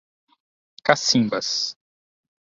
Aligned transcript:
Cacimbas 0.85 1.77